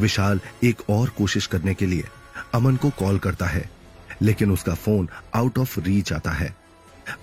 विशाल 0.00 0.40
एक 0.64 0.88
और 0.90 1.08
कोशिश 1.08 1.46
करने 1.46 1.74
के 1.74 1.86
लिए 1.86 2.04
अमन 2.54 2.76
को 2.76 2.90
कॉल 2.90 3.18
करता 3.18 3.46
है, 3.46 3.68
लेकिन 4.22 4.52
उसका 4.52 4.74
फ़ोन 4.74 5.08
आउट 5.34 5.58
ऑफ़ 5.58 5.78
रीच 5.80 6.12
आता 6.12 6.30
है। 6.30 6.54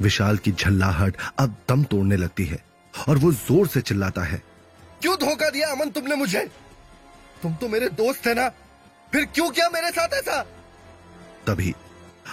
विशाल 0.02 0.38
की 0.38 0.52
झल्लाहट 0.52 1.18
अब 1.40 1.56
दम 1.70 1.84
तोड़ने 1.84 2.18
लगती 2.18 2.46
है 2.46 2.64
और 3.08 3.18
वो 3.18 3.32
ज़ोर 3.32 3.68
से 3.68 3.82
चिल्लाता 3.82 4.24
है। 4.24 4.42
क्यों 5.02 5.16
धोखा 5.16 5.50
दिया 5.50 5.72
अमन 5.72 5.90
तुमने 5.90 6.16
मुझे? 6.16 6.48
तुम 7.42 7.54
तो 7.54 7.68
मेरे 7.68 7.90
दोस्त 7.90 8.26
थे 8.26 8.34
ना, 8.34 8.48
फिर 9.14 9.26
क्यों 9.26 9.50
किया 9.50 9.70
मेरे 9.70 9.92
साथ 9.92 10.14
ऐसा? 10.14 10.42
तभी 11.48 11.74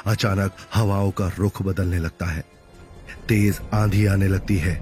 अचानक 0.07 0.57
हवाओं 0.75 1.11
का 1.11 1.27
रुख 1.39 1.63
बदलने 1.63 1.99
लगता 1.99 2.27
है। 2.27 2.45
तेज 3.29 3.61
आंधी 3.75 4.07
आने 4.07 4.29
लगती 4.29 4.57
है। 4.57 4.75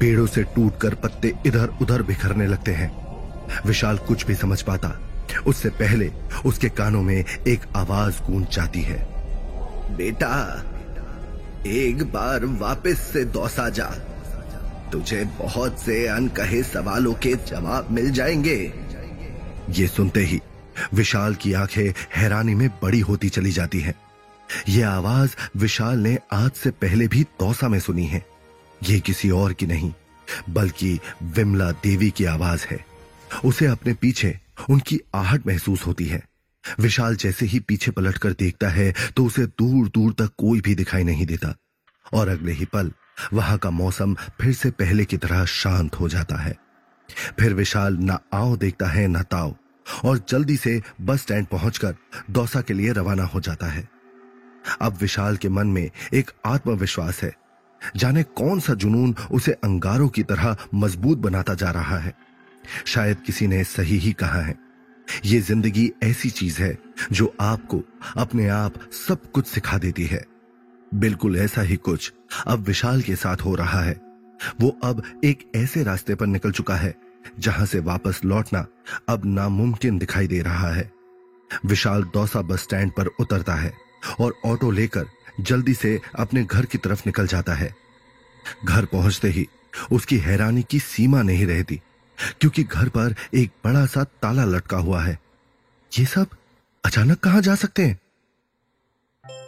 पेड़ों 0.00 0.26
से 0.26 0.42
टूटकर 0.44 0.94
पत्ते 0.94 1.32
इधर 1.46 1.76
उधर 1.82 2.02
बिखरने 2.02 2.46
लगते 2.46 2.72
हैं। 2.72 3.05
विशाल 3.66 3.98
कुछ 3.98 4.26
भी 4.26 4.34
समझ 4.34 4.62
पाता। 4.62 5.00
उससे 5.46 5.68
पहले 5.68 6.12
उसके 6.46 6.68
कानों 6.68 7.02
में 7.02 7.24
एक 7.48 7.60
आवाज़ 7.76 8.22
गूंज 8.22 8.48
जाती 8.48 8.80
है। 8.82 9.16
बेटा, 9.96 10.64
एक 11.66 12.02
बार 12.02 12.44
वापस 12.44 13.10
से 13.12 13.24
दौसा 13.24 13.68
जा। 13.68 13.86
तुझे 14.92 15.24
बहुत 15.24 15.80
से 15.80 16.06
अनकहे 16.06 16.62
सवालों 16.62 17.14
के 17.14 17.34
जवाब 17.34 17.88
मिल 17.90 18.10
जाएँगे। 18.10 18.72
ये 19.70 19.86
सुनते 19.88 20.20
ही 20.20 20.40
विशाल 20.94 21.34
की 21.34 21.52
आँखें 21.52 21.94
हैरानी 22.16 22.54
में 22.54 22.68
बड़ी 22.68 23.00
होती 23.00 23.28
चली 23.28 23.50
जाती 23.50 23.80
हैं। 23.80 23.94
यह 24.68 24.88
आवाज़ 24.88 25.30
विशाल 25.56 25.98
ने 25.98 26.18
आज 26.32 26.50
से 26.50 26.70
पहले 26.70 27.08
भी 27.08 27.22
दौसा 27.22 27.68
में 27.68 27.80
सुनी 27.80 28.06
है। 28.06 28.26
ये 28.82 29.00
किसी 29.00 29.30
और 29.30 29.52
की 29.52 29.66
नहीं, 29.66 29.92
बल्कि 30.50 31.00
विमला 31.22 31.70
देवी 31.70 32.10
की 32.10 32.24
आवाज़ 32.24 32.66
है। 32.66 32.85
उसे 33.44 33.66
अपने 33.66 33.94
पीछे 33.94 34.38
उनकी 34.70 35.00
आहट 35.14 35.46
महसूस 35.46 35.86
होती 35.86 36.06
है। 36.06 36.22
विशाल 36.80 37.16
जैसे 37.16 37.46
ही 37.46 37.60
पीछे 37.60 37.90
पलटकर 37.90 38.32
देखता 38.32 38.68
है 38.68 38.94
तो 39.16 39.24
उसे 39.24 39.46
दूर 39.46 39.88
दूर 39.88 40.12
तक 40.12 40.30
कोई 40.38 40.60
भी 40.60 40.74
दिखाई 40.74 41.04
नहीं 41.04 41.26
देता। 41.26 41.54
और 42.14 42.28
अगले 42.28 42.52
ही 42.52 42.64
पल, 42.64 42.92
वहाँ 43.32 43.58
का 43.58 43.70
मौसम 43.70 44.14
फिर 44.14 44.52
से 44.52 44.70
पहले 44.70 45.04
की 45.04 45.16
तरह 45.16 45.44
शांत 45.44 45.94
हो 45.94 46.08
जाता 46.08 46.36
है। 46.36 46.56
फिर 47.40 47.54
विशाल 47.54 47.96
न 47.96 48.18
आओ 48.32 48.56
देखता 48.56 48.86
है, 48.86 49.06
न 49.08 49.22
ताओ, 49.22 49.54
और 50.04 50.24
जल्दी 50.28 50.56
से 50.56 50.82
बस 51.00 51.20
स्टैंड 51.20 51.46
पहुंचकर 51.46 51.94
दौसा 52.30 52.60
के 52.60 52.74
लिए 52.74 52.92
रवाना 52.92 53.24
हो 53.24 53.40
जाता 53.40 53.66
है। 53.66 53.88
अब 54.80 54.98
विशाल 55.00 55.36
के 55.36 55.48
मन 55.48 55.66
में 55.66 55.90
एक 56.14 56.30
आत्मविश्वास 56.46 57.22
है। 57.22 57.32
जाने 57.96 58.22
कौन 58.22 58.60
सा 58.60 58.74
जुनून 58.74 59.14
उसे 59.30 59.52
अंगारों 59.52 60.08
की 60.08 60.22
तरह 60.22 60.56
मज़बूत 60.74 61.18
बनाता 61.18 61.54
जा 61.54 61.70
रहा 61.70 61.98
है। 61.98 62.12
शायद 62.86 63.20
किसी 63.26 63.46
ने 63.46 63.62
सही 63.64 63.98
ही 63.98 64.12
कहा 64.12 64.40
है। 64.40 64.54
ये 65.24 65.40
ज़िंदगी 65.40 65.90
ऐसी 66.02 66.30
चीज़ 66.30 66.62
है 66.62 66.76
जो 67.12 67.34
आपको 67.40 67.82
अपने 68.16 68.48
आप 68.48 68.74
सब 68.92 69.30
कुछ 69.32 69.46
सिखा 69.46 69.78
देती 69.78 70.04
है। 70.04 70.24
बिल्कुल 70.92 71.36
ऐसा 71.36 71.62
ही 71.62 71.76
कुछ 71.76 72.12
अब 72.46 72.64
विशाल 72.66 73.02
के 73.02 73.16
साथ 73.16 73.36
हो 73.36 73.54
रहा 73.54 73.80
है। 73.80 74.00
वो 74.60 74.68
अब 74.84 75.02
एक 75.24 75.50
ऐसे 75.56 75.82
रास्ते 75.84 76.14
पर 76.14 76.26
निकल 76.26 76.50
चुका 76.50 76.76
है 76.76 76.94
जहाँ 77.38 77.66
से 77.66 77.80
वापस 77.80 78.20
लौटना 78.24 78.66
अब 79.08 79.22
नामुमकिन 79.26 79.98
दिखाई 79.98 80.26
दे 80.26 80.40
रहा 80.42 80.72
है। 80.72 80.90
विशाल 81.66 82.02
दौसा 82.04 82.42
बस 82.42 82.62
स्टैंड 82.62 82.92
पर 82.92 83.06
उतरता 83.20 83.54
है 83.54 83.72
और 84.20 84.34
ऑटो 84.44 84.70
लेकर 84.70 85.06
जल्दी 85.40 85.74
से 85.74 85.98
अपने 86.14 86.44
घर 86.44 86.64
की 86.64 86.78
तरफ़ 86.78 87.02
निकल 87.06 87.26
जाता 87.26 87.54
है। 87.54 87.74
घर 88.64 88.84
पहुँचते 88.84 89.28
ही 89.28 89.46
उसकी 89.92 90.16
हैरानी 90.18 90.62
की 90.62 90.78
सीमा 90.78 91.22
नहीं 91.22 91.46
रहती। 91.46 91.80
क्योंकि 92.40 92.64
घर 92.64 92.88
पर 92.88 93.14
एक 93.34 93.50
बड़ा 93.64 93.86
सा 93.86 94.04
ताला 94.04 94.44
लटका 94.44 94.76
हुआ 94.76 95.02
है। 95.02 95.18
ये 95.98 96.04
सब 96.04 96.26
अचानक 96.84 97.18
कहाँ 97.18 97.42
जा 97.42 97.54
सकते 97.54 97.86
हैं? 97.86 98.00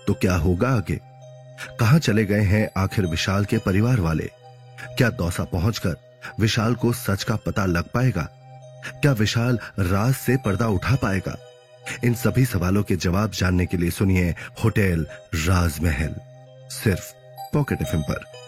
तो 0.06 0.14
क्या 0.14 0.34
होगा 0.37 0.68
आगे? 0.68 1.00
कहाँ 1.80 1.98
चले 1.98 2.25
गए 2.25 2.40
हैं 2.40 2.70
आखिर 2.76 3.06
विशाल 3.06 3.44
के 3.44 3.58
परिवार 3.58 4.00
वाले? 4.00 4.30
क्या 4.96 5.10
दौसा 5.10 5.44
पहुंचकर 5.44 6.20
विशाल 6.40 6.75
को 6.75 6.92
सच 6.92 7.25
का 7.25 7.37
पता 7.37 7.66
लग 7.66 7.84
पाएगा? 7.84 8.22
क्या 8.87 9.12
विशाल 9.12 9.58
राज 9.78 10.14
से 10.14 10.37
पर्दा 10.37 10.66
उठा 10.66 10.96
पाएगा? 10.96 11.37
इन 12.04 12.14
सभी 12.14 12.44
सवालों 12.44 12.82
के 12.82 12.96
जवाब 12.96 13.30
जानने 13.30 13.66
के 13.66 13.76
लिए 13.76 13.90
सुनिए 13.90 14.34
होटल 14.64 15.06
राजमहल, 15.34 16.14
सिर्फ़ 16.70 17.12
पॉकेट 17.52 17.82
एफ़ 17.82 17.96
पर। 17.96 18.48